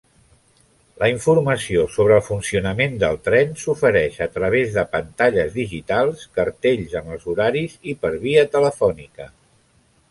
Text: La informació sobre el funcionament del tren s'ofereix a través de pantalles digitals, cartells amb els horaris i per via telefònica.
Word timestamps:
La 1.01 1.09
informació 1.11 1.83
sobre 1.95 2.15
el 2.21 2.23
funcionament 2.29 2.97
del 3.03 3.19
tren 3.27 3.53
s'ofereix 3.65 4.17
a 4.27 4.29
través 4.39 4.73
de 4.79 4.87
pantalles 4.97 5.55
digitals, 5.61 6.25
cartells 6.41 6.99
amb 7.03 7.17
els 7.19 7.31
horaris 7.35 7.79
i 7.93 7.99
per 8.07 8.15
via 8.27 8.49
telefònica. 8.59 9.33